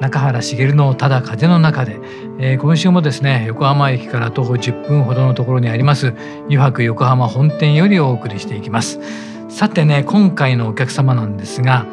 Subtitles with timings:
[0.00, 1.98] 中原茂のただ風の中で、
[2.38, 6.14] えー、今週もですね横浜駅から徒歩10分ほどのところにあります
[6.48, 9.00] 湯泊横浜本店よりお送りしていきます。
[9.48, 11.86] さてね今回のお客様なんですが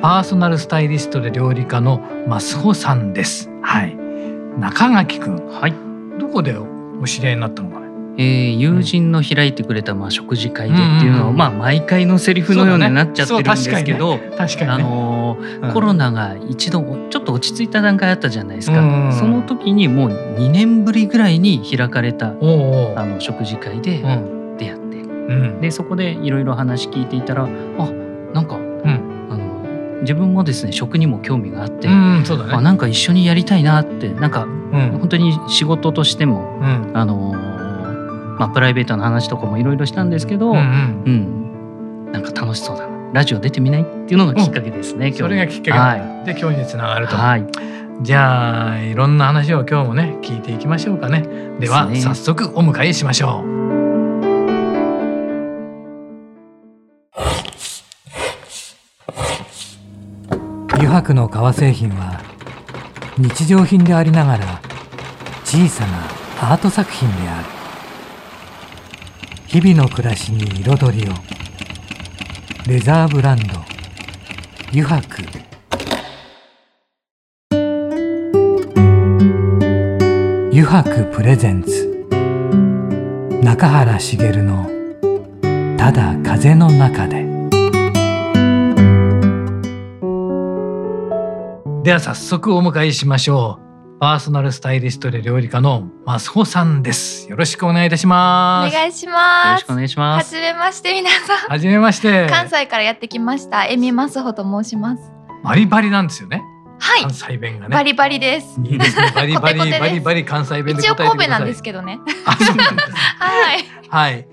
[0.00, 3.50] パーソナルスタイリストで料理家の増穂さんです。
[3.62, 3.94] はい。
[4.58, 5.74] 中垣くんはい。
[6.18, 7.80] どこでお知り合いになったのか
[8.16, 15.19] えー、友人の開いてくれたまあ食事会でっていうのは、まあ毎回のセリフのようになっちゃってるんですけど、確かに、あの
[15.72, 23.98] コロナが一度ちょっと落ち着いた段階あったじゃないですか、その時にもう2年ぶりぐらいに開かれたあの食事会で
[24.58, 27.90] 出会って、でそこでいろいろ話聞いていたらあ
[28.32, 28.58] なんか、あ
[29.36, 36.58] の自分もですね食にも興味があって、あなんか一緒にやりたいなってなんか、本当に仕事としても、
[36.94, 37.34] あの
[38.40, 41.02] まあ、プライベートの話とかもいろいろしたんですけど、うん、
[42.06, 43.82] うん、なんか楽しそうだなラジオ出てみない？
[43.82, 47.44] っていうのがきっかけですね、うん、それがきっかけ、はい、で今日につながると、はい、
[48.02, 51.22] じゃあいろんな話を今日もね聞いていきましょうかね。
[51.58, 53.60] では、ね、早速お迎えしましょう。
[60.72, 62.20] 油白の革製品は
[63.18, 64.60] 日常品でありながら
[65.44, 65.98] 小さな
[66.52, 67.48] アート作品である。
[69.46, 71.12] 日々の暮らしに彩りを
[72.66, 73.44] レザーブランド。
[74.68, 75.24] 油白。
[80.52, 82.06] 油白プレゼンツ。
[83.42, 84.70] 中原茂の
[85.78, 87.24] 「ただ風の中で」
[91.82, 93.69] では早速お迎えしましょう。
[94.00, 97.28] パーソナルスタイリストで料理家の増穂さんです。
[97.28, 98.74] よろしくお願いいたします。
[98.74, 99.46] お願いします。
[99.46, 100.34] よろしくお願いします。
[100.34, 101.36] はじめまして皆さん。
[101.36, 102.26] はじめまして。
[102.30, 103.66] 関西からやってきました。
[103.66, 105.12] エミ増穂と申します。
[105.44, 106.42] バリバリなんですよね。
[106.78, 107.02] はい。
[107.02, 107.74] 関西弁がね。
[107.74, 108.58] バリバリです。
[108.64, 109.12] いいですね。
[109.14, 111.98] バリバリバリバリ関西弁で一応神戸なんですけどね。
[112.24, 112.92] あ、そうなんです。
[113.18, 113.64] はい。
[113.90, 114.26] はい。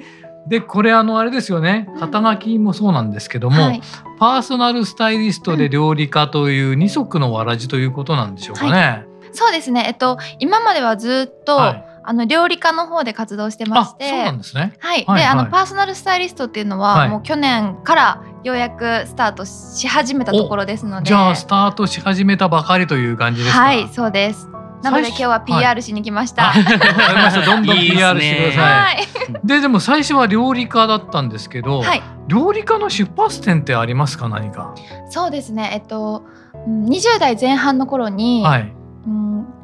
[0.47, 3.81] でこれあのあれですよね肩書きもそうなんですけども、はい、
[4.17, 8.71] パーソナルスタイリストで料理家という二足のわらじということなんでしょうかね。
[8.71, 9.85] はいそうですね。
[9.87, 14.73] えっと今まではずっと、はい、あの料理家の方で活動してまして、そうなんですね。
[14.79, 15.03] はい。
[15.05, 23.61] はい、で、あのパーソナルスタイリストっていうのは、はい、もう去年からようやくスタートし始めたところですので、じゃあスタートし始めたばかりという感じですか？
[23.61, 24.47] はい、そうです。
[24.83, 26.51] なので今日は PR しに来ました。
[26.51, 27.41] はい、ました。
[27.45, 28.99] どんどん PR してください。
[29.01, 34.29] いいででも最初は料理家だったんですけど、はい、料理家の出発点ってありますか？
[34.29, 34.75] 何か。
[35.09, 35.71] そうですね。
[35.73, 36.23] えっと
[36.69, 38.73] 20代前半の頃に、はい、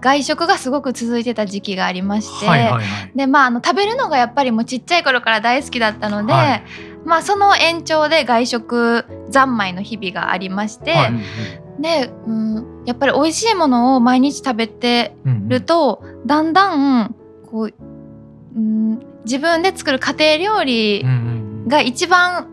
[0.01, 2.83] 外食がすごく続いてた時期がありまして、はいはいはい、
[3.15, 6.63] でまああの食べるのがやっぱりもうちっちゃい頃から大好きだったので、はい、
[7.05, 15.15] まあその延長で外食三昧の日々がありまして、はい、で、うん、やっぱり美味しいものを毎日食べて
[15.47, 17.15] ると、うんうん、だんだん
[17.49, 17.73] こう、
[18.55, 21.05] うん、自分で作る家庭料理
[21.67, 22.47] が一番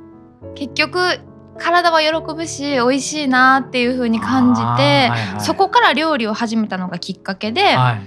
[0.54, 1.20] 結局
[1.60, 8.00] 体は喜ぶし美味しいなっていう風に感じて、はいはい、そこから料理を始めたのがきっかけで、はい、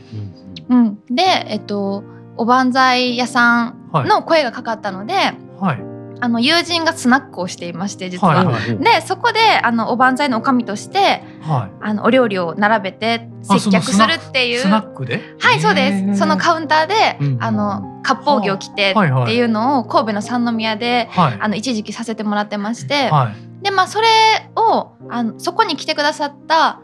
[0.70, 2.04] うん、で、えっと、
[2.36, 5.14] おばんざい屋さんの声がかかったので、
[5.60, 8.36] はい、あの友人がスナックをしていまして実は。
[8.36, 14.60] はいはい、でそこであのおばんざいのおかみとして、はい、あのお料理を並べて接客するっていう。
[14.60, 15.22] スナックで？
[15.40, 16.20] はいそうです。
[16.20, 24.08] そのカウンターで、うん、あの割烹着を着てっていうのを神戸の三宮で、はい、あの一時期させてもらってまして、はい、でまあそれ
[24.56, 26.82] をあのそこに来てくださった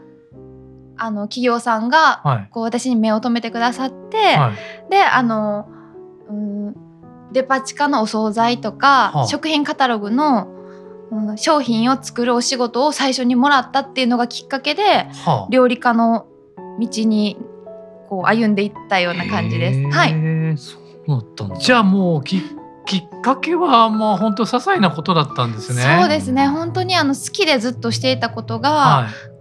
[1.02, 4.36] あの企業さんが、はい、こう私に目を留めてくださって、
[4.90, 5.79] であの、うん、
[7.32, 10.48] デパ地下のお惣菜とか、食品カタログの、
[11.10, 15.06] うん、商品を作るお仕事を最初にもらったっていうのがきっかけで、
[15.50, 16.26] 料理家の
[16.78, 17.36] 道に
[18.08, 19.90] こう歩んでいったような感じです。
[19.90, 20.58] はい。
[20.58, 21.56] そうだったんだ。
[21.56, 22.42] じゃあもうき
[22.86, 25.98] きっかけはもう本当些細なことだったんですね。
[26.00, 26.48] そうですね。
[26.48, 29.39] 本当にあの好きでずっとしていたことが、はい、こ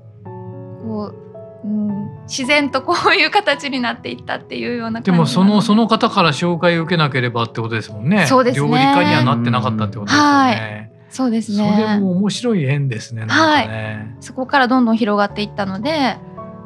[1.63, 8.27] う、うん、自然とこういう形になっていったっていうようなでもそのその方から紹介を受けなければってことですもんね。
[8.27, 8.67] そうですね。
[8.67, 10.29] 料理家にはなってなかったってことですよね。
[10.29, 11.57] はいそうですね。
[11.57, 13.25] それも面白い縁ですね。
[13.25, 14.15] ねはい。
[14.19, 16.17] そこからどんどん広がっていったので、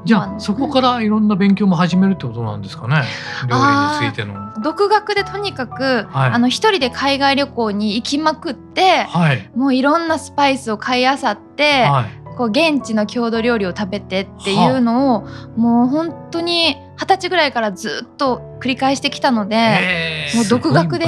[0.06, 3.04] じゃあそこからいろんな勉強も始めるってことなんですかね、
[3.48, 4.52] 料理についての。
[4.62, 15.22] 独学でとにかく、はい、あの一人で海外旅行に行きまくって、はい、もういろんなスパイスを買いあさって、はい、こう現地の郷土料理を食べてっていうのを、
[15.58, 21.06] もう本当に二十歳ぐらいからずっと繰り返してきたので、もう独学で。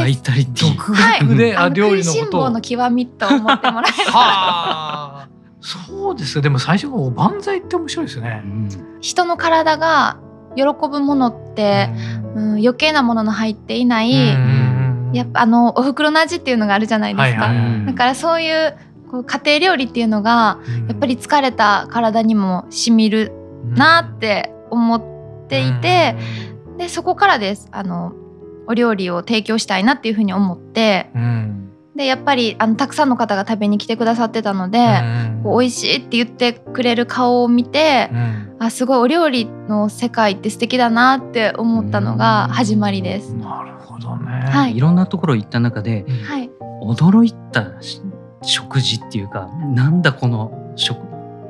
[0.57, 0.75] す。
[0.77, 2.49] 独学で、はい、料理のこと。
[2.49, 5.27] の極みと思ってもらえば。
[5.65, 8.69] そうですでも最初のおばんざいって面白いですね、うん、
[9.01, 10.19] 人の体が
[10.55, 11.89] 喜ぶものって、
[12.35, 14.13] うん、余計なものの入っていない、
[15.11, 17.51] やっぱあのお袋の味っていうのがあるじゃないですか、
[17.87, 18.77] だからそういう
[19.23, 23.31] 家庭料理っていうのが、やっぱり疲れた体にもしみる
[23.75, 26.15] なって思っていて、
[26.77, 27.69] でそこからです。
[27.71, 28.13] あの
[28.67, 31.11] お料理を提供したいなっていうふうに思って、
[31.95, 43.33] でやっぱりあのたくさんの方が食べに来てくださってたので、うん、美味しいって言ってくれる顔を見て、うん、あすごいお料理の世界って素敵だなって思ったのが始まりです。
[43.35, 46.49] なるほどね、はい、いろんなところ行った中で、はい、
[46.83, 47.61] 驚いた
[48.45, 50.99] 食事っていうかなんだこの食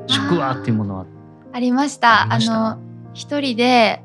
[0.06, 1.06] 食はっていうものは。
[1.52, 2.32] ありました。
[2.32, 2.78] あの
[3.14, 4.02] 一人で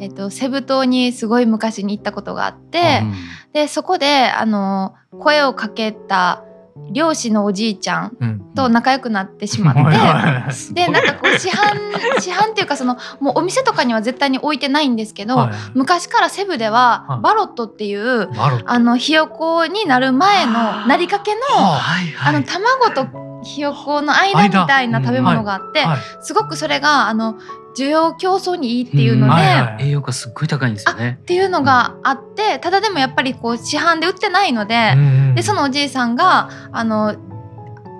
[0.00, 3.14] えっと、セブ島にすごい昔に行ったことがあって、うん、
[3.52, 6.44] でそこであの声をかけた
[6.90, 9.88] 漁師のおじいちゃんと仲良くなってしまって、うん、
[10.74, 11.76] でなんかこう市販
[12.20, 18.28] 市販っていうかそのもうお店とかには絶対に置いてないんですけど、はい、昔からセブではバロットっていう、
[18.64, 23.06] あのひよこになる前のなりかけの、あの卵と
[23.42, 25.84] ひよこの間みたいな食べ物があって、
[26.20, 27.36] すごくそれがあの
[27.78, 31.18] 需要競争にいいっていうので、はいはい、栄養価すっごい高いんですよね。
[31.22, 34.96] っていうのがあってただでもやっぱりこう市販で売ってないので,、
[35.36, 37.14] でそのおじいさんがあの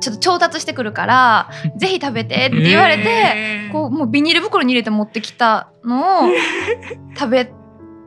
[0.00, 6.30] ちょっと調達してくるから ぜひ食べてって言われて、えー、こうもうビニール袋に入れて持ってきたのを
[7.16, 7.52] 食べ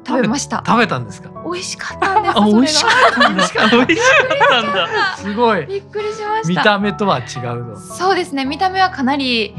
[0.05, 0.63] 食べました。
[0.65, 1.29] 食べたんですか？
[1.43, 3.29] 美味しかったんです美味しかった。
[3.29, 3.67] んだ美味しかっ
[4.49, 5.17] たんだ。
[5.17, 6.47] すごいびっくりしました。
[6.49, 8.45] 見た目とは違うのそうですね。
[8.45, 9.55] 見た目はかなり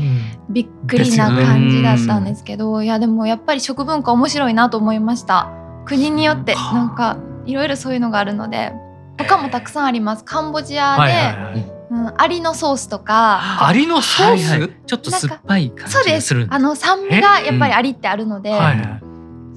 [0.49, 5.50] びっくりな感じだったんですけど、いやでもやっぱり食文化面白いなと思いました。
[5.85, 8.73] 国によってなんかいろいろそういうのがあるので
[9.19, 10.25] 他もたくさんあります。
[10.25, 11.73] カンボジアで、はいはいはい。
[11.91, 13.67] うん、アリのソースとか。
[13.67, 19.12] アリのソース、はいはい、ちょっと酸っぱい感じがするあの酸味がやっぱりアリってあるので、はいはい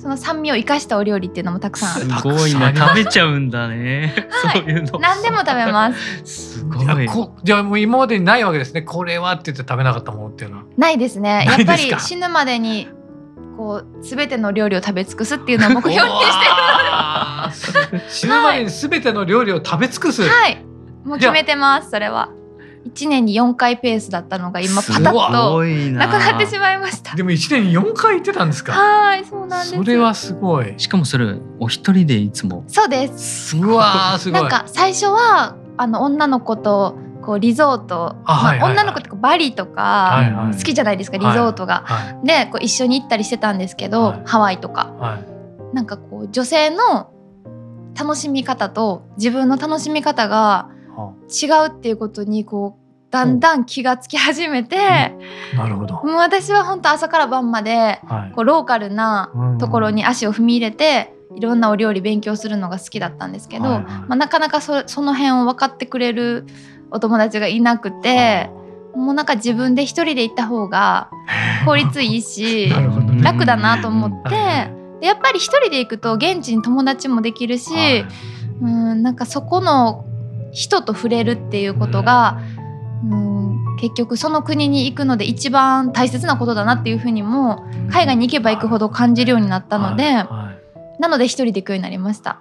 [0.06, 2.00] その酸味を生かしたお料理っていうのもたくさん。
[2.00, 5.00] すごいな食べちゃうんだね、はい、そういうの。
[5.00, 6.60] 何でも食べます。
[6.60, 7.10] すごい。
[7.44, 8.84] じゃあもう今までにないわけですね。
[8.84, 10.64] これはって言って食べなかったものっていうのは。
[10.78, 11.48] ないですね。
[11.50, 12.88] やっぱり死ぬまでに
[13.58, 16.16] こうすべての料理を食べ尽くすっていうのを目標に
[17.52, 18.08] して。
[18.08, 20.22] 死ぬまでにすべての料理を食べ尽くす。
[20.22, 20.64] はい。
[21.04, 22.30] もう決めてますそれは
[22.86, 26.08] 1年に4回ペースだったのが今パタッとな。
[26.08, 27.16] くなってしまいました。
[27.16, 28.74] でも1年に4回行ってたんですか？
[28.74, 29.76] はいそうなんです。
[29.76, 30.76] それはすごい。
[30.78, 32.64] しかもそれお一人でいつも。
[32.68, 33.58] そうです。
[33.58, 34.42] うわすごい。
[34.42, 41.82] なんか最初はあの女の子とこうリゾート、まあ、女の子ってバリとか好きじゃないですか、リゾートが。
[41.86, 45.18] はいはい、でこう一緒に行ったりしてたんですけど、はい、ハワイとか、は
[45.74, 47.12] い、なんかこう女性の
[47.98, 50.70] 楽しみ方と自分の楽しみ方が
[51.30, 54.76] 違うっていうことにこうだんだん気がつき始めて、
[55.54, 55.96] うん、なるほど。
[55.96, 66.46] もう私は本当朝から晩まで、はい、こうローカルなところに足を踏み入れて、いろんなお料理勉強するのが好きだったんですけど、はいはい、まあ、なかなかそその辺を分かってくれる
[66.92, 68.50] お友達がいなくて。
[68.96, 71.10] もうなんか自分で一人で行った方が
[71.68, 74.72] 効率いいし、ね、楽だなと思って、
[75.06, 78.06] やっぱり一人で行くと現地に友達もできるし、はい、
[78.62, 80.05] うんなんかそこの
[80.56, 82.40] 人と触れるっていうことが、
[83.04, 90.54] うん、結局その国に行くので一番大切なことだなっていうふうにも海外に行けば行くほど感じるようになったので、はいは
[90.98, 92.40] い、なので一人で行くようになりました。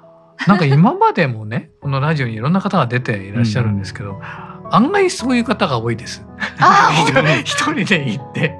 [0.49, 6.25] なんか今までもね このラジオにいろんな方が出ていらっしゃるんですけど、うん、案外そういう方が多いです。
[7.44, 8.59] 一人で行って。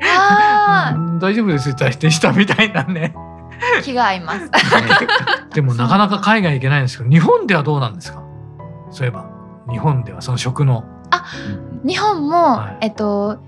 [1.21, 1.71] 大丈夫です。
[1.71, 3.15] ってしてしたみたいなね。
[3.83, 4.51] 気が合います。
[5.55, 8.23] でもなかなか海外行けないんですけど日本ではどうなんですか？
[8.91, 9.27] そういえば
[9.71, 10.85] 日本ではその食の。
[11.11, 11.25] あ
[11.85, 13.39] 日本も、はい、えっと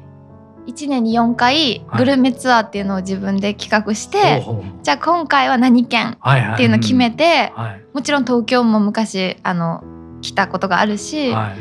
[0.67, 7.53] 1年に4回グルメツアーっていうのを自分で企画して、はい、じゃあ今回は何県っていうのを決めて、
[7.95, 9.85] もちろん東京も昔あの
[10.23, 11.57] 来たことがあるし、はい、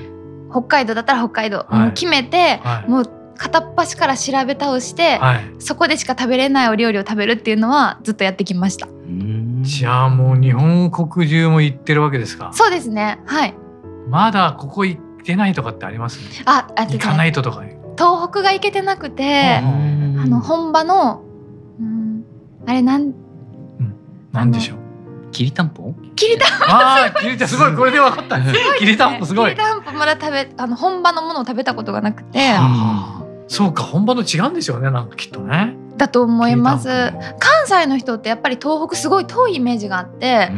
[0.49, 5.19] 北海道だったら北海道、もう決めて、もう片っ端から調べ倒して、
[5.59, 8.87] そこでしか食べれないお料理を食べるっていうのはずっとやってきました。
[9.61, 12.49] じゃあもう日本国中も行ってるわけですか？
[12.53, 13.19] そうですね。
[13.25, 13.53] はい
[14.09, 17.63] まだここ行ってないとかってあります、あ、あ行かないととか。
[17.97, 21.23] 東北が行けてなくて、あの本場の
[22.67, 23.13] あれなん、うん、
[24.31, 25.31] なんでしょう？
[25.31, 25.93] きりたんぽ？
[26.15, 26.65] きりたんぽ。
[26.67, 28.39] ああきりたんすごいこれで分かった。
[28.79, 29.53] きりたんぽ すごい。
[29.53, 32.39] きりたんぽまだ食べあの本場のものを食べたことがなくて、
[33.47, 36.87] そうか本場の違うんでしょうねなんかきっとねだと思います。
[37.39, 40.51] 関西の人ってやっぱり東北すごい遠いイメージがあって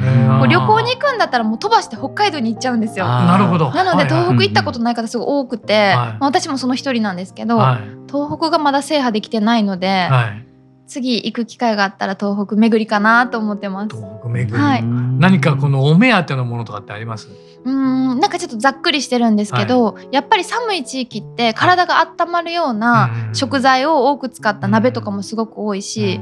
[0.49, 3.05] 旅行に行くんだったらもう飛ばして北海道に行っちゃうんですよ。
[3.05, 3.71] なるほど。
[3.71, 10.46] なので東北行ったことない方すごい多くて、はいまあ、私もその一人なんですけど、はい、東北がまだ制覇できてないので、はい、
[10.87, 13.95] 次行く機会があったら東北巡りかなと思ってます。
[13.95, 17.27] 東北巡り、はい、何かこのお目当てのものとかってあります？
[17.63, 26.21] うんなんかちょっとざっくりしてるんですけど、はい、やっぱり寒い地域って体が温まるような食材を多く使った鍋とかもすごく多いし、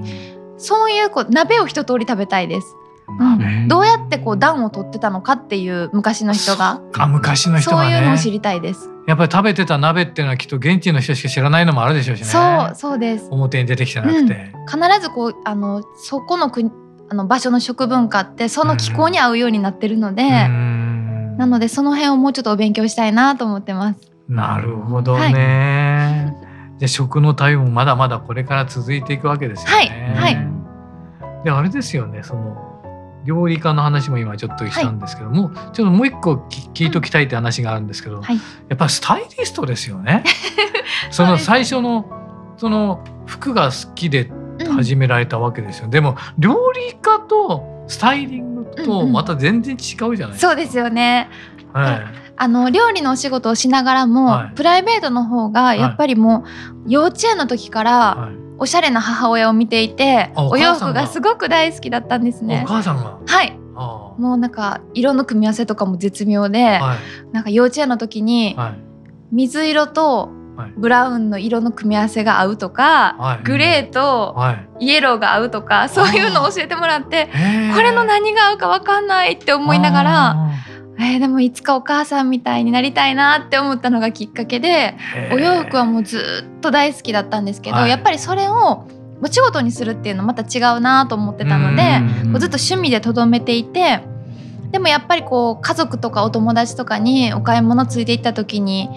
[0.58, 2.76] そういうこう鍋を一通り食べたいです。
[3.08, 6.82] うん、どうやってこう暖を取ってたのかっていう昔の人が。
[6.98, 8.90] あ昔の人が、ね、そういうのを知りたいです。
[9.08, 12.26] やっぱり食べてた鍋っていうのはきっと現地の人しか知らないのもあるでしょうしね。
[12.26, 12.40] そ
[12.72, 13.28] うそうです。
[13.30, 16.72] 表に出てきてなくて、うん、必ずこうあのそこの国
[17.10, 21.38] あの場所の食文化ってその気候に合うようになってるので、うん。
[21.38, 24.00] なのでその辺をもうちょっとお勉強したいなと思ってます。
[24.28, 26.34] なるほどね。
[26.34, 30.16] はい、じゃ食の旅もまだまだこれから続いていくわけですよね。
[30.18, 30.36] はい。
[30.36, 32.65] はい、であれですよねその
[33.26, 36.34] 料理家の話も今ちょっとしたんですけども、はい、ちょっともう一個
[36.74, 38.36] 聞いときたいって話があるんですけど、はい、
[38.70, 40.24] やっぱりスタイリストですよね。
[41.12, 42.06] その最初の
[42.58, 44.32] その服が好きで
[44.76, 45.86] 始められたわけですよ。
[45.86, 50.28] うん、でも料理家とスタイリングとまた全然違うじゃないですか。
[50.28, 51.30] うんうん、そうですよね。
[51.74, 52.26] はい。
[52.38, 56.44] あの料理のお仕事をしながらも、はい、プライベートの方がやっぱりも
[56.86, 62.64] う幼稚園の時から、おしゃれな母親を見ていて、お洋服がすごく大好きだったんですね。
[62.66, 63.18] お母さんが？
[63.26, 63.58] はい。
[64.18, 68.56] もうなんか色の組み合わせとかも絶妙で、はい、なんか幼稚園の時に、
[69.32, 70.30] 水色と
[70.78, 74.38] ブラウンの色の組み合わせが合うとか、はい、グレーと
[74.80, 77.30] イエローが合うとか、そういうのを教えてもらって
[77.76, 80.50] これの何が合うか分かんないって思いながら。
[80.98, 84.96] えー、でもいつかお母さんみたいになりたいなって思ったのがきっかけで
[85.32, 88.88] お洋服はもうずっと大好きだったんですけど、はい、やっぱりそれを
[89.22, 91.84] お仕事にするっていうのまた違うなと思ってたので
[92.32, 94.02] こうずっと趣味でとどめていて
[94.72, 98.90] でもやっぱりこう家族とかお友達とかにお買い物ついていった時に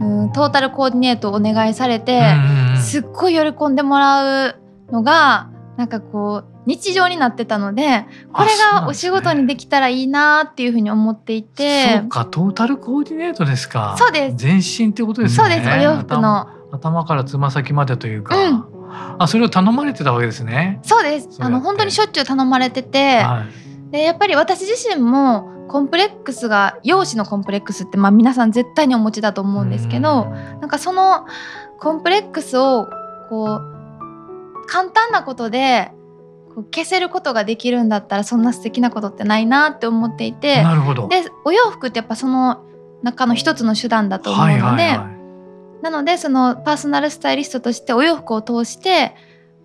[0.00, 2.34] うんトータルコーディネートをお願いされて、
[2.78, 4.60] すっごい喜んでもらう
[4.90, 5.48] のが
[5.78, 11.98] なんかこう日常になってたのでこれがお仕事にできたらいいなっていうふうに思っていて。
[11.98, 13.94] そうかトータルコーディネートですか。
[13.98, 14.36] そうです。
[14.36, 15.36] 全身ってことですね。
[15.36, 15.70] そうです。
[15.70, 16.48] お洋服の。
[16.72, 18.64] 頭からつま先までというか、うん、
[19.18, 20.80] あそれを頼まれてたわけですね。
[20.82, 21.28] そうです。
[21.40, 23.44] あの本当にしょっちゅう頼まれてて、は
[23.88, 31.26] い、でやっぱり私自身もコンプレックスが容姿のコンプレックスって、まあ、皆さん絶対にお持ちだと思うんですけどなんかその
[31.80, 32.88] コンプレックスを
[33.28, 35.92] こう簡単なことで
[36.62, 41.08] 消せることができるんだったらそんな素敵なことってないなって思っていてなるほど。
[41.08, 42.64] でお洋服ってやっぱその
[43.02, 45.10] 中の一つの手段だと思うので、はいはいは
[45.80, 49.14] い、なのでそのパーソナルスタイリストとしてお洋服を通して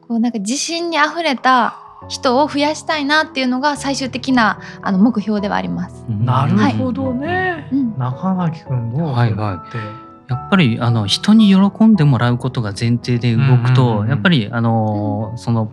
[0.02, 1.78] こうなんか自信にあふれた
[2.10, 6.06] 人を増やしたいなっていうのが最終的なあの目標ではあります。
[6.10, 7.68] なるほどね。
[7.72, 9.78] はい、中垣君どうはいはい。
[10.32, 15.72] やっぱりあの人に喜んでもらうことが前提で動くと、やっぱりあの、その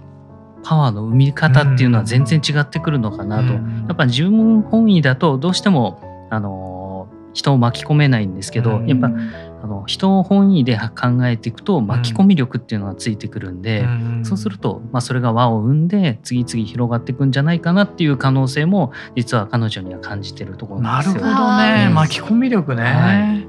[0.68, 3.60] パワーの生み方っていうのは全然違ってくるのかなと、や
[3.94, 21.22] っぱ自分本位だとどうしてもあの人を巻き込めないんですけど、やっぱあの人本位で考えていくと巻き込み力っていうのがついてくるんで、うん、そうすると、まあ、それが輪を生んで次々広がっていくんじゃないかなっていう可能性も実は彼女には感じてるところなんですよ。
[21.22, 21.90] なるほどね。
[21.94, 23.46] 巻き込み力ね、はい、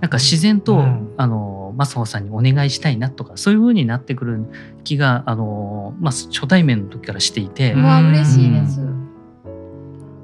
[0.00, 4.44] なんか自然と、うん、あのマスホさんにお願いしたいなとかそういう風になってくる
[4.84, 7.72] 気があの、まあ、初対面の時からしていて。
[7.74, 9.02] うわ嬉しいです、うん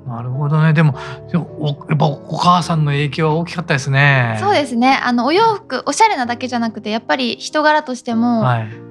[0.08, 0.72] なるほどね。
[0.72, 0.94] でも、
[1.34, 4.38] やっぱお母さんの影響は大きかったですね。
[4.40, 4.98] そうですね。
[5.04, 8.44] あのお洋服、おしゃれなだけじゃなくて、やっぱり人柄としても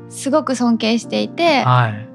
[0.09, 2.07] すごく尊敬していて、はい、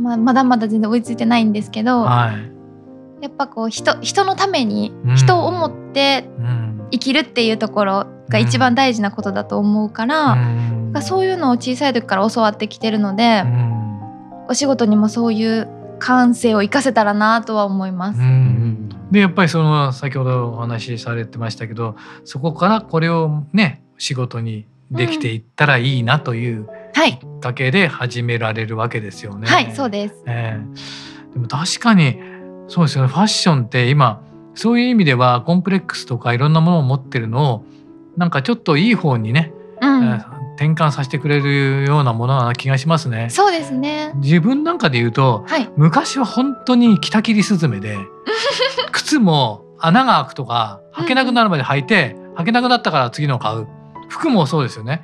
[0.00, 6.28] まあまだまだ全然追いついてないんですけど、はい、やっぱこう人人のために人を思って
[6.90, 15.68] 生きるっていうところが一番大事なことだと思うから、うん、そういうのを小さい時から教わってきてるので、うん、お仕事にもそういう
[15.98, 18.20] 感性を生かせたらなとは思います。
[19.10, 29.48] でやっぱりその先ほどお話しされてましたけどそこからこれをね仕事にできていったらいいなというきっかけで始められるわけですよね。
[29.48, 32.18] はい、はい、そうです、えー、でも確かに
[32.68, 33.10] そうですよね。
[33.10, 34.22] ファッションって今
[34.54, 37.64] そういう意味ではコンプレックスとかいろんなものを持ってるのを
[38.16, 40.12] なんかちょっといい方にね、うん、
[40.56, 43.28] 転換させてくれるようなものな気がしますね。
[43.30, 44.12] そうですね。
[44.16, 47.96] 自分なんかで言うと、はい、昔は本当に北切りスズメで
[48.92, 53.66] 靴も穴が開くとか履けなくなるまで履いて、うん、履けなくなったから次の買う。
[54.08, 55.02] 服もそうですよね。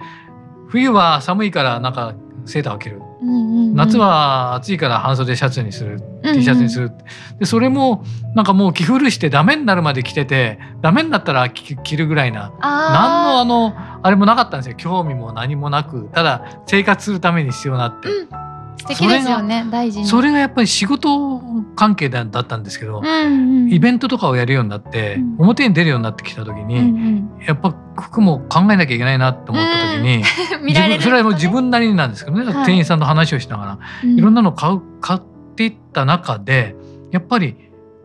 [0.69, 6.93] 冬は寒いからなんかセーターを着る、うんうんうん、夏は暑いから半袖シャツにする、うんうん、T シャツにする。
[7.39, 8.05] でそれも
[8.35, 14.77] なんかもう着古してダメになるまで着ててダメになったら着るぐらいな何のあのあれもなかったんですよ。
[14.77, 18.09] 興味も何もなくただ生活するために必要なって。
[18.09, 18.46] うん
[18.77, 21.41] 素敵ですよね大事それがやっぱり仕事
[21.75, 35.21] 関係だったんですけど、うんうん、イベントとかをやるようになって、うん、表に出るようになってきた時に、うんうん、やっぱ服も考えなきゃいけないなって思った時に、うん、 それはもう自分なりになんですけどね、はい、店員さんと話をしながら、うん、いろんなの買う買っ
[35.55, 36.77] ていった中で
[37.11, 37.57] やっぱり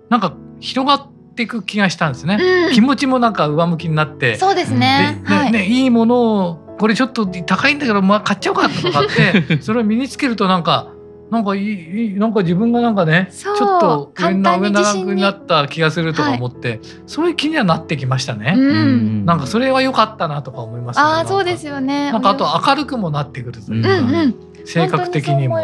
[0.09, 2.37] なんか広がっていく気がしたんですね、
[2.67, 4.35] うん、気持ちもなんか上向きになって。
[4.35, 5.21] そうですね。
[5.27, 6.15] で、はい、ねいいもの
[6.49, 10.87] をこれちょっと高いんだけど、まあ、買っちゃおうかとかって それを身につけるとなんか
[11.29, 18.55] なんかいいなんか自分がなんかねちょっと上な上長くなった気がするとか思って、はい、そういう気にはなってきましたね。
[18.57, 22.11] うん、なんかそれは良かったなとか思います、ね、あそうですよね。
[22.11, 24.35] なんかあと明るくもなってくるというか、うんうん、
[24.65, 25.57] 性格的にも。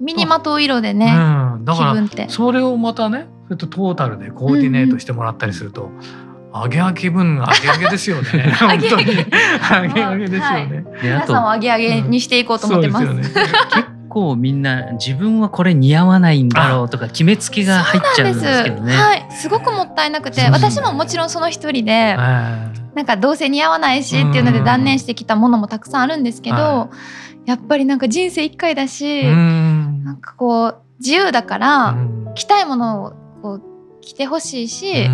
[0.00, 8.54] 身にまとう色でね、うん、だからそれをまたねそれとトータルでコーディネートしてもらったりすると、うんうん上げ上げ分上げ上げですよね。
[8.60, 9.04] 本当に。
[9.04, 10.26] 上げ上げ。
[10.26, 10.50] ですよね。
[10.50, 13.06] はい、皆さんを上げ上げにしていこうと思ってます。
[13.06, 13.44] うん、すね、
[13.74, 18.94] 結構みんな自分はこれ似合わないんだろうとか決めつけが入っちゃうんですけどね。
[18.94, 26.90] はい、すごくもったいなくて、私ももちろんその一人で、なんかどうせ似合わないしっていうので断念してきたものもたくさんあるんですけど、
[27.46, 31.96] やっぱりなんか人生一回だし、なんかこう自由だから
[32.34, 33.62] 着たいものをこう
[34.02, 35.08] 着てほしいし。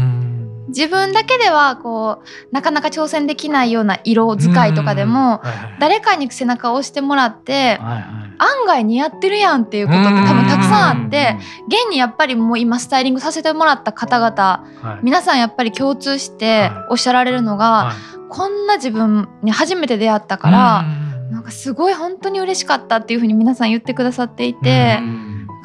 [0.69, 5.41] 自分だけではこうなかなか挑戦できないような色使いとかでも、
[5.79, 14.65] 誰かに背中を押してもらって、案外似合ってるやんっていうことって多分たくさんあって現にやっぱりもう今スタイリングさせてもらった方々、
[15.03, 17.93] 皆さんやっぱり共通しておっしゃられるのが、
[18.29, 20.85] こんな自分に初めて出会ったから、
[21.31, 23.69] なんかすごい本当に嬉しかったっていうふうに皆さん。
[23.69, 24.99] 言ってくださっていて、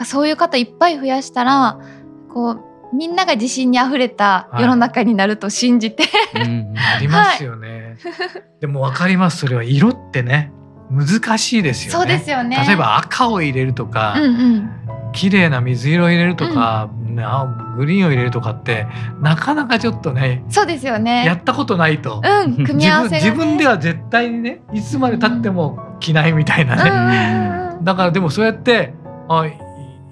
[0.05, 1.79] そういう方いっぱい増やしたら
[2.33, 2.61] こう
[2.93, 9.63] みんなが自信にあふれた世の中になると信じて、はいうん、ありますよね、はい、でも分かりますそれは。
[9.63, 10.51] 色ってね
[10.91, 11.99] 難しいですよね。
[11.99, 12.63] そうですよね。
[12.67, 14.27] 例えば赤を入れるとか、うんう
[14.59, 17.15] ん、綺麗な水色を入れるとか、うん、
[17.77, 18.85] グリーンを入れるとかって
[19.21, 21.25] なかなかちょっとねそうですよね。
[21.25, 28.93] やったことないと、うん、 組み合わせ、ね、自分では絶対にねいつまでたっても着ないみたいなね、うん、だからでもそうやって
[29.29, 29.45] あ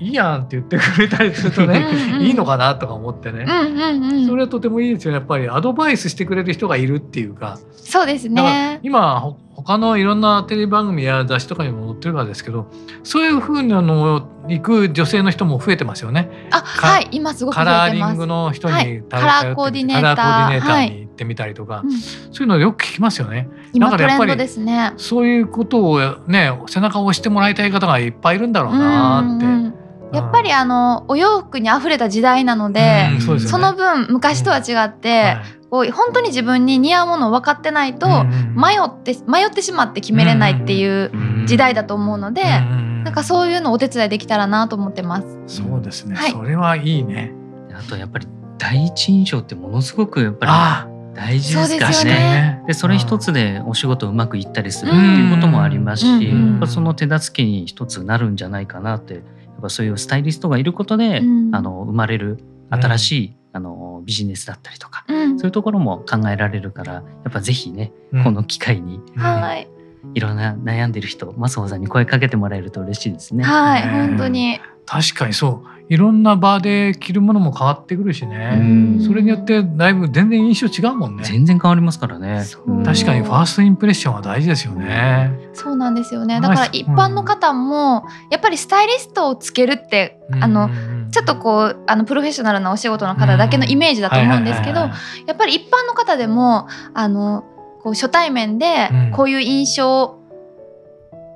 [0.01, 1.85] いいやんって言ってくれたりするとね
[2.15, 5.19] うん、いいのかなとか思ってね、うんうんうん、それはとてもいいですよね。
[5.19, 7.59] やっぱりアドバイスしてくれる人がいるっていうか。
[7.75, 8.79] そうですね。
[8.81, 12.67] 今他のいろんなテレビ番組や雑誌とかにも載ってるからですけど
[13.03, 16.29] そういうふうなのを行く女性の人も増えてますよね。
[16.49, 17.07] あはい。
[17.11, 20.89] 今すごくカラーリングの人に、はい、カラーコーディネーター。
[20.89, 21.91] に行ってみたりとか、はい、
[22.31, 23.47] そういうのよく聞きますよね。
[23.73, 24.93] 今トレンドですね。
[24.97, 29.45] そういうことをね背中を押してもらいたい方がいっぱいいるんだろうなって。
[29.45, 29.81] うんうん
[30.13, 35.37] やっぱりあのお洋服にあふれた時代なので、うんそでね、その分昔とは違って、
[35.69, 41.11] こう本当に自分に似合うものを分かってないと迷って迷ってしまって決めれないっていう
[41.45, 45.27] 時代だと思うので、なんかそういうのお手伝いできたらなと思ってます。
[45.47, 46.15] そうですね。
[46.15, 47.33] はい、それはいいね。
[47.73, 52.63] あとやっぱり第一印象ってものすごくやっぱり大事ですからね。
[52.67, 59.23] でそれ一つでお仕事うまくいったりするっていうこともありますし、うんうん、その手助けに一つなるんじゃないかなって
[59.61, 67.91] ぱそういうスタイリストがいることで、うん、あの生まれる新しい、あのビジネスだったりとか、うん、そういうところも考えられるからやっぱぜひね、
[68.23, 69.67] この機会に、はい。
[70.15, 73.43] いろんな悩んでる人マスホさんに声かけてもらえると嬉しいですね。
[73.43, 74.59] はい、本当に。
[74.85, 78.61] 確かにそういろんな場で着るものも変わってくるしね。
[79.05, 81.23] それによってだいぶ全然印象違うもんね。
[81.23, 82.43] 全然変わりますからね。
[82.85, 85.31] 確かにファーストインプレッションは大事ですよね。
[85.53, 86.39] そうなんですよね。
[86.39, 90.69] だから一般の方もやっぱりスタイリストをつけるってあの
[91.11, 94.87] ちょっとこうあのプロフェッショナルなお仕事の方だけのイメージだと思うんですけどや
[95.33, 97.43] っぱり一般の方でもあの
[97.83, 100.17] こう初対面でこういう印象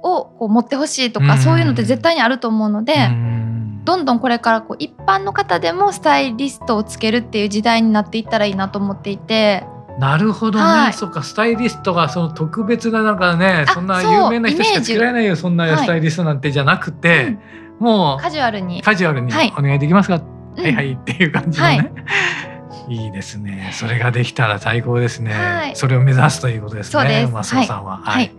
[0.04, 2.94] をこう持ってほしいとか、そういうのって絶対にあると思うので、
[3.86, 9.64] どんどんこれからこう一般の方でもスタイリストをつけるっていう時代になっていったらいいなと思っていて。
[10.00, 11.24] なるほどね、はい、そっか。
[11.24, 17.38] スタイリストがその特別ななんかねそんな有名な人しかつけられないよそんなスタイリストなんてじゃなくて、はい、
[17.80, 18.82] もうカジュアルに。
[18.82, 20.22] カジュアルにお願いできますか、は
[20.58, 21.92] い、はいはいっていう感じのね、はい、
[22.90, 23.72] いいですね。
[23.74, 27.32] それができたら最高ですね、それを目指すということですねそうです。
[27.32, 28.32] 松尾さんは、はい。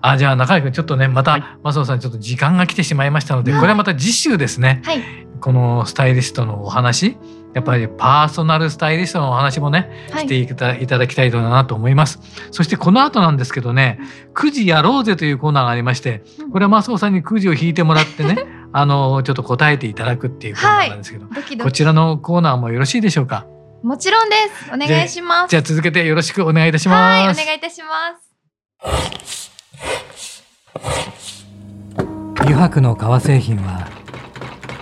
[0.00, 5.02] あじゃあ中井君ちょっとねまた、はい、マスさんちょっと時間が来てしまいましたので、これはまた次週ですね、はい、
[5.40, 7.16] このスタイリストのお話
[7.54, 12.18] やっぱりパーソナルスタイリストのお話もね、していたいただきたいなと思います。
[12.50, 14.00] そしてこの後なんですけどね、
[14.34, 21.70] くじやろうぜというコーナーがありまして、これはマスオさんにくじを引いてもらってね、 あのちょっと答えていただくっていうコーナーなんですけど、はい、ドキドキ。
[21.70, 23.46] こちらのコーナーもよろしいでしょうか？
[23.84, 24.72] もちろんです。
[24.72, 25.50] お願いします。
[25.50, 27.26] じゃあ続けてよろしくお願いいたします。
[27.26, 29.50] はい、お願いいたします。
[32.40, 33.86] 油白の革製品は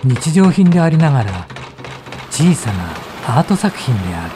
[0.05, 1.47] 日常品でありながら
[2.31, 4.33] 小さなアート作品である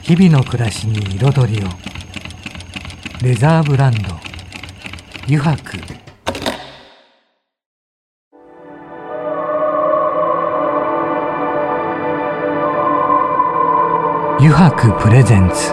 [0.00, 1.68] 日々の暮らしに彩りを
[3.22, 4.18] レザーブランド
[5.26, 6.01] 油白
[14.44, 15.72] 油白プレゼンツ。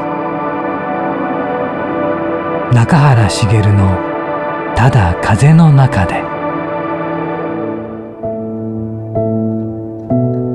[2.71, 3.97] 中原茂の
[4.77, 6.21] 「ただ風の中で」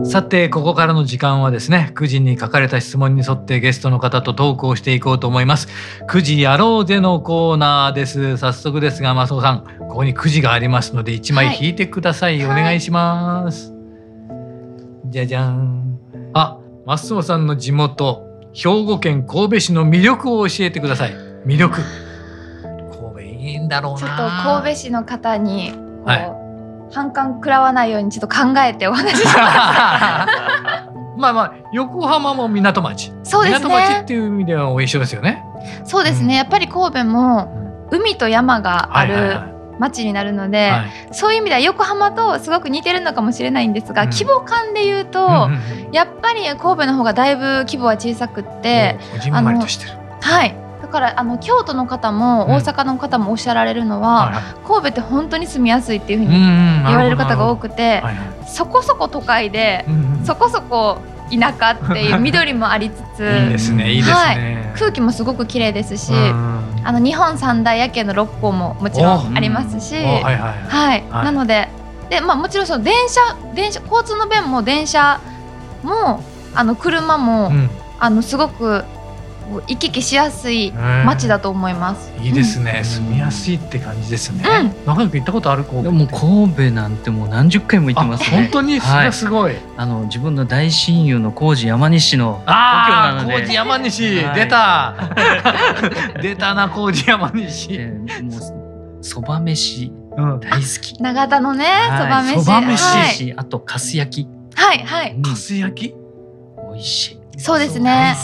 [0.09, 5.67] さてここからの時間はですね9時に書かれた質問に沿ってゲストの方とトークをしていこうと思います。
[6.09, 8.37] 9時やろうぜのコーナーです。
[8.37, 13.77] 早速ですがマスオさんここに9時がありますので1枚引いてください、はい、お願いします、は
[15.09, 15.99] い、じゃじゃん。
[16.33, 21.15] あマスオさんの地元兵庫県神戸市の魅力を教えてください。
[21.47, 21.81] 魅力。
[22.93, 23.99] 神戸いいんだろうな。
[24.01, 25.73] ちょっと神戸市の方に
[26.05, 26.95] はい。
[26.95, 29.35] 反感食らわないようにちょっと考えてお話しします。
[31.17, 33.15] まあまあ横浜も港町。
[33.23, 33.65] そうですね。
[33.67, 35.43] 港町っていう意味では一緒ですよね。
[35.85, 37.49] そうですね、うん、やっぱり神戸も
[37.91, 48.99] 海と山がある町になるので、はい、そういう意味では横浜とすごく似てるのかもしれないんですが、うん、規模感で言うと、うんうんうん、やっぱり神戸の方がだいぶ規模は小さくって
[50.21, 50.55] はい。
[50.83, 58.03] だからあの京都の方も大阪の方もおっしゃられるのは、うん、神戸って本当に住みやすいっていうふうに言われる方が多くて、
[58.47, 60.99] そこそこ都会で、うんうん、そこそこ
[61.31, 71.03] 田舎っていう緑もありつつ いいですねいいですね、はい、空気もすごく綺麗ですし、あの日本三大夜景の六甲ももちろんありますし、はい。
[71.11, 71.69] なので
[72.11, 73.21] で、まあ、もちろんその電車
[73.55, 75.21] 電車交通の便も電車
[75.83, 76.23] も
[76.55, 78.85] あの車も、うん、あのすごく
[79.67, 80.73] 行き来しやすい
[81.05, 82.13] 街だと思います。
[82.21, 84.43] いいですね、うん、住みやすいって感じですね。
[84.47, 85.65] うん、仲良く行ったことある？
[85.65, 85.93] 神戸。
[85.93, 88.37] も神戸なんてもう何十回も行ってますね。
[88.37, 88.81] 本当に？
[88.81, 89.53] それすごい。
[89.53, 94.95] はい、あの自分の大親友の高知山西のああ高知山西、はい、出た
[96.23, 97.69] 出たな高知山西。
[97.73, 98.41] えー、もう
[99.05, 101.03] そば飯、大好き。
[101.03, 101.67] 長田のね
[101.99, 102.45] そば飯。
[102.45, 104.29] そば飯、あとかす焼き。
[104.55, 105.21] はいはい。
[105.21, 105.95] かす焼き？
[106.73, 107.21] 美味しい。
[107.37, 108.15] そうですね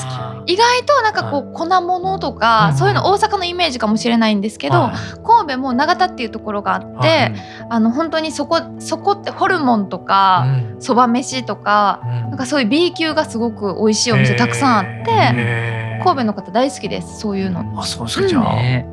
[0.50, 4.90] 意外となんかこう粉物とか、そういうの大阪のイメージかもしれないんですけど、
[5.26, 7.32] 神戸も長田っていうところがあって、
[7.68, 10.46] あの本当にそこそこってホルモンとか
[10.78, 17.80] そば、飯とか、なんかそういう B 級がすごごく美味しいお店たくさんあって、神戸の方大好きですそういうの。
[17.80, 18.44] あそうですか、じゃあ、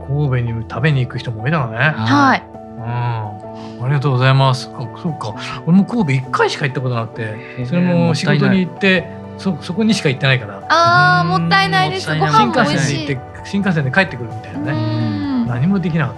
[0.07, 1.77] 神戸に食べに行く人も多いだろうね。
[1.77, 2.43] はい。
[2.47, 3.83] うん。
[3.85, 4.63] ありがとうございます。
[5.01, 5.35] そうか。
[5.65, 10.61] 俺も神戸一回しか行ったことなくて、それも仕事に行ってそそこにしか行ってないから。
[10.69, 12.07] あーもったいないです。
[12.07, 13.17] ご飯も美味しい。
[13.45, 15.45] 新幹線で帰ってくるみたいなね。
[15.47, 16.15] 何もできなかっ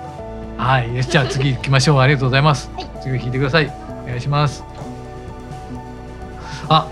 [0.58, 0.64] た。
[0.64, 1.04] はい。
[1.04, 2.00] じゃあ次行きましょう。
[2.00, 3.72] ありがとうございます、はい、次引いてください。
[4.04, 4.64] お願いします。
[6.70, 6.88] あ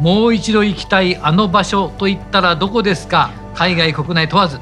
[0.00, 3.30] もう一度行きたいあの場所と言ったらどこですか？
[3.54, 4.58] 海外国内問わず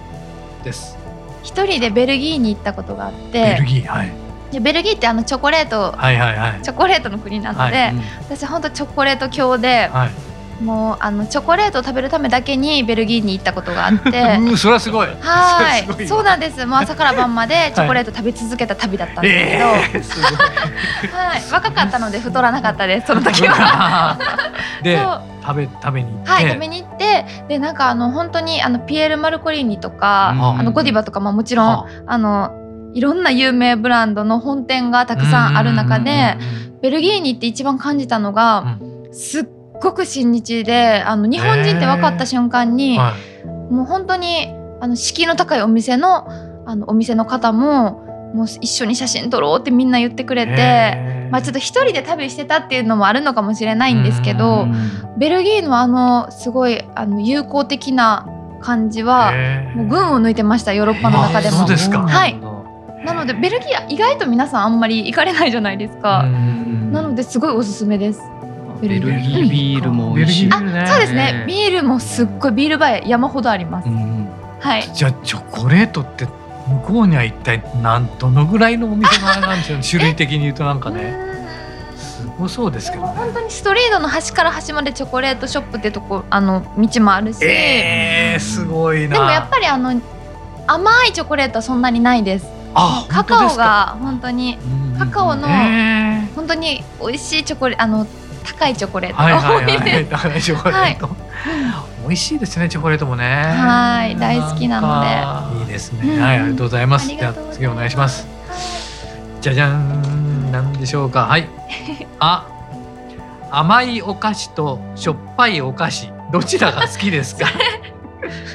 [0.64, 0.98] です。
[1.42, 3.32] 一人でベルギーに行ったことがあって。
[3.32, 4.12] ベルギーはい。
[4.50, 7.94] でベルギーってあのチョコレート、はいはいはい、チョコレートの国なので、はい。
[7.94, 10.10] うん、私本当チョコレート教で、はい
[10.62, 14.38] もうあのチョコレートを食べるためだけにベルギーに行ったことがあって。
[14.40, 15.08] うそれはすごい。
[15.20, 16.06] はい。
[16.06, 16.64] そうなんです。
[16.64, 20.14] もう朝から晩までチョコレート食べ続けた旅だったんです
[21.02, 24.16] けど、はい、若かったので太らなかったですその時は。
[24.82, 24.98] で
[25.44, 26.30] 食べ食べに行って。
[26.30, 27.26] はい食べに行って。
[27.48, 32.52] でなんかあの本当にあのピエール・マルコリーニとか、うん、あのゴディバとかももちろん、あの
[32.94, 36.36] いろんな有名ブランドの本店がたくさんある中で
[36.82, 39.44] ベルギーに行って一番感じたのが、うん、すっ
[39.82, 43.14] ごく親日であの日本人って分かった瞬間に、は
[43.44, 44.48] い、もう本当に
[44.80, 46.28] あの敷居の高いお店の
[46.64, 54.66] あのお店の方ももう一緒に写真撮ろうってみんな言ってくれて、まあ、ちょっと一人で旅してたっていうのもあるのかもしれないんですけど
[55.18, 58.26] ベルギーのあのすごいあの友好的な
[58.62, 59.32] 感じは
[59.74, 61.58] もう群を抜いてましたヨーロッパの中でも。
[61.58, 62.00] そうですか。
[62.02, 62.40] はい。
[63.04, 66.22] なのでベルギー意外と皆さんあんまり行かれないじゃないですか。
[66.22, 68.22] なのですごいおすすめです。
[68.88, 71.44] ベルギービールも美味しい、あそうですね。
[71.46, 74.82] ビールもすっごいビールバー山ほどあります、うん、はい。
[74.92, 81.32] じゃあチョコレートって向こうには一体何どのぐらいのお店のあれなんですよ、 種類的に言うとなんかね。
[81.96, 89.16] すごそうですけど、ね、本当にストリートの端から端までチョコレートショップってとこあの道もあるし、えー、すごいな。
[89.16, 90.00] でもやっぱりあの
[90.66, 92.46] 甘いチョコレートはそんなにないです。
[92.74, 94.58] あカカオが本当に
[94.98, 95.48] カカオの
[96.34, 98.06] 本当に美味しいチョコレートあの
[98.44, 100.10] 高いチョコレートが多いです。
[100.10, 101.08] 高いチョコレート。
[102.02, 103.24] 美味しいですねチョコレートもね。
[103.44, 105.60] はい大好きなので。
[105.60, 106.20] いいですね。
[106.20, 107.08] はいありがとうございます。
[107.08, 108.26] じゃ次お願いします。
[109.40, 111.26] じゃじゃんなんでしょうか。
[111.26, 111.48] はい。
[112.18, 112.46] あ
[113.50, 117.46] 甘いお菓子としょっぱいお菓子どちらが好きですか？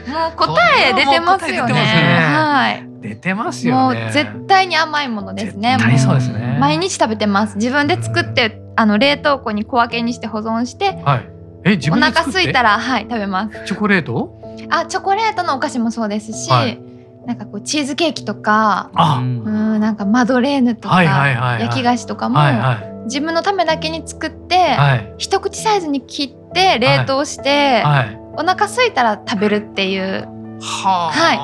[0.08, 0.56] もう答
[0.90, 1.74] え出てますよね。
[1.74, 2.84] はい。
[3.02, 4.02] 出てますよね。
[4.04, 5.78] もう絶対に甘いものですね。
[6.00, 6.58] そうですね。
[6.60, 7.56] 毎日食べてます。
[7.58, 11.30] 自分で作ってあの冷凍庫に小分けにして保存して、はい、
[11.66, 13.66] え自分お腹空いたらはい食べます。
[13.66, 14.40] チョコレート？
[14.70, 16.80] あチョコレートのお菓子もそうですし、はい、
[17.26, 19.18] なんかこうチーズケーキとか、あ！
[19.18, 30.28] うんなんかマドレーヌとか、はいはいはいはい、焼き菓子とかも、はいはい、自分のためだけに作って、はい、一口サイズに切って冷凍して、はい、お腹空いたら食べるっていう。
[30.60, 31.38] ははい。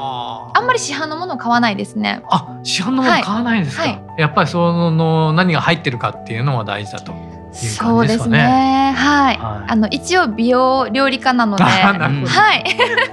[0.56, 2.22] あんまり市販のものを買わないですね。
[2.30, 3.84] あ、市販のもの買わないですか？
[3.84, 7.14] はい、やっぱりその何が入ってるかっていうのは大事だと。
[7.54, 8.94] そうですね。
[8.96, 9.36] はい。
[9.38, 12.64] はい、あの一応美容料理家なので、はい。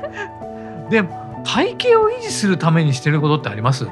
[0.91, 1.05] で
[1.45, 3.87] 体型を維持するためにしてることってあります？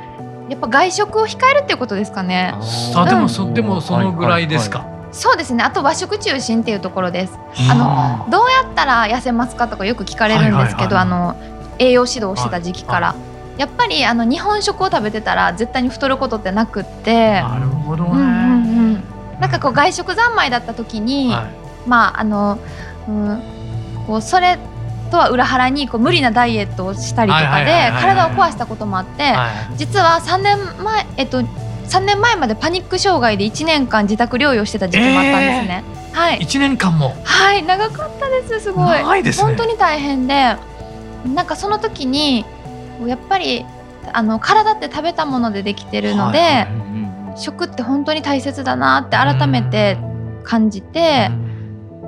[0.48, 2.54] やっぱ外食を控えるっていうことですかね。
[2.94, 4.80] あ、でもそでもそのぐらいですか？
[4.80, 5.64] はいはいはい、そうですね。
[5.64, 7.38] あと和食中心っていうところです。
[7.70, 13.08] あのどうやったら痩せますかとかよく聞かれるんですけど、はいはいはい、あの栄養指導してた時期から。
[13.08, 13.28] はいはい
[13.59, 18.25] やっぱりあの日本食を食べてたら絶対に太ることってなくってなるほどね、うんうん。
[18.25, 19.05] うん、
[19.40, 22.59] なんかこう外食三昧だった時に、はい、まああの、
[23.09, 23.42] うん、
[24.07, 24.59] こうそれ
[25.11, 35.85] とは裏腹にこう無理なダイエットをしたりとかで体を壊したこともあって、はい、実は3年前えっと3年前までパニック障害で1年間自宅療養してた時期もあったんですね。
[35.87, 37.16] えー、はい、1年間も？
[37.25, 37.62] はい。
[37.62, 38.87] 長かったですすごい。
[38.99, 40.57] 長いです、ね、本当に大変で
[41.35, 42.44] なんかその時に
[43.06, 43.64] やっぱり
[44.12, 46.88] あの体って食べたものでできてるので、はいはい
[47.38, 49.96] 食って本当に大切だなって改めて
[50.44, 51.30] 感じて、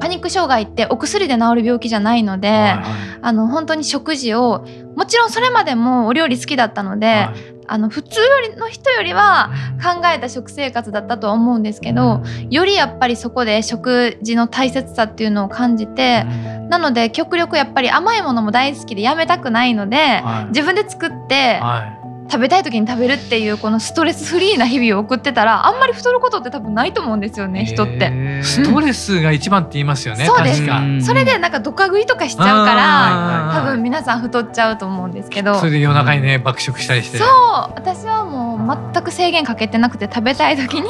[0.01, 2.83] パニック障害ってお薬で治る病気じゃないので、はいはい、
[3.23, 4.67] あの本当に食事を
[5.01, 9.51] もちろんそれまでもお料理好きだったので、はい、あの普通よりの人よりは
[9.83, 16.25] 考えた食生活だったとは思うんですけど、よりやっぱりそこで食事の大切さっていうのを感じて、
[16.69, 28.43] なので極力やっぱり甘いものも大好きでやめたくないので、はい、自分で作って、はい食べたい時に食べるっていうこのストレスフリーな日々を送ってたらあんまり太ることって多分ないと思うんですよね人って。
[28.43, 30.27] ストレスが一番って言いますよね。
[30.27, 30.81] そうですか。
[31.01, 35.57] それでなんかドカ食いとかしちゃうから多分皆さん太っちゃうと思うんですけど。
[35.57, 37.19] それで夜中にね爆食したりして。
[37.19, 37.29] そう
[37.75, 40.89] 私はもう全く制限かけてなくて食べたい時に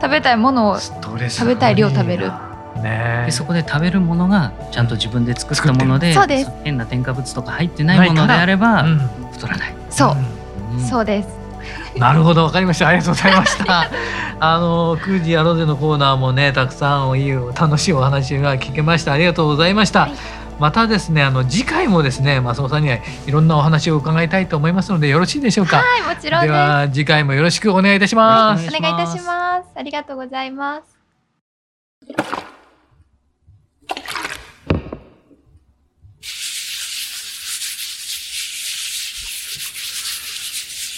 [0.00, 2.32] 食べたいものを食べたい量食べる。
[2.82, 6.14] ね、でそこで食べるものがちゃんと自分で作ったもので
[6.62, 8.84] 変な添加物とか入ってないものであれば
[9.32, 9.74] 太らない。
[9.90, 10.16] そう、
[10.80, 11.28] そうです。
[11.96, 12.88] なるほど、わかりました。
[12.88, 13.90] ありがとうございました。
[14.40, 19.12] あの、空時やろうぜのコーナーもね、たくさんいい楽しいお話が聞けました。
[19.12, 20.02] ありがとうございました。
[20.02, 20.12] はい、
[20.60, 25.78] またですね、あの次回もですね、松尾さんにはいろんなお話を伺いたいと思いますので、よろしいでしょうか？
[25.78, 28.68] はい、もちろんでは、次回もよろしくお願いいたします。
[28.68, 29.64] お願いいたします。
[29.76, 30.80] ありがとうございま
[32.12, 32.57] す。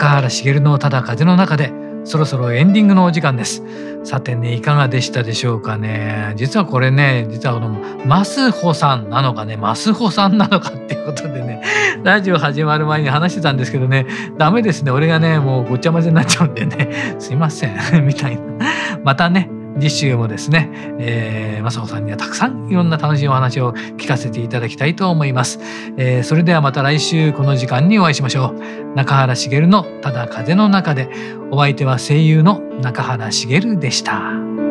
[0.00, 1.70] 高原茂のただ風の中で
[2.04, 3.62] そろそろエンディングのお時間です。
[4.02, 6.32] さてねいかがでしたでしょうかね。
[6.36, 7.68] 実はこれね実はこの
[8.06, 11.62] マスホさんなのかねマスホさんなのかっていうことでね
[12.02, 14.06] ラジオ始まる前に話してたんですけどね
[14.38, 14.90] ダメですね。
[14.90, 17.76] 俺がねもうごちゃ混ぜになっちゃうんでねすいません。
[18.06, 18.42] みたいな。
[19.04, 25.58] またね次週もですね、えー、雅子さんにはたくさんいろんな楽しいお話を聞かせていただきたいと思います。
[25.96, 28.94] えー、それではまた来週この時間にお会いしましょう。
[28.94, 31.08] 中原茂のただ風の中で、
[31.50, 34.69] お相手は声優の中原茂でした。